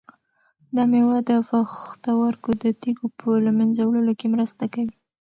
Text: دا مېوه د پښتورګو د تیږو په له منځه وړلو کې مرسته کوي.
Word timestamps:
دا 0.75 0.83
مېوه 0.91 1.17
د 1.29 1.31
پښتورګو 1.49 2.51
د 2.63 2.65
تیږو 2.81 3.07
په 3.19 3.27
له 3.45 3.51
منځه 3.57 3.81
وړلو 3.85 4.13
کې 4.19 4.27
مرسته 4.35 4.63
کوي. 4.73 4.95